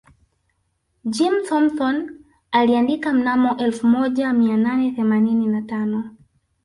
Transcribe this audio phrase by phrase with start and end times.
[1.05, 6.15] Jim Thompson aliandika mnamo elfu moja mia nane themanini na tano